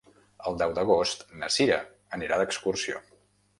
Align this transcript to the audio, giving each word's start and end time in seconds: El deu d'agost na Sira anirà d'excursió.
El 0.51 0.55
deu 0.61 0.73
d'agost 0.77 1.21
na 1.43 1.51
Sira 1.57 1.79
anirà 2.19 2.43
d'excursió. 2.43 3.07